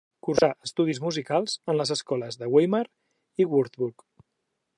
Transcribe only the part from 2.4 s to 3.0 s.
de Weimar